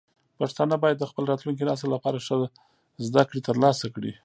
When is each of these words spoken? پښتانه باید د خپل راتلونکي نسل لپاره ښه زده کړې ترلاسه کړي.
پښتانه 0.39 0.75
باید 0.83 0.97
د 0.99 1.03
خپل 1.11 1.23
راتلونکي 1.31 1.63
نسل 1.69 1.87
لپاره 1.95 2.17
ښه 2.25 2.35
زده 3.05 3.23
کړې 3.29 3.39
ترلاسه 3.47 3.85
کړي. 3.95 4.11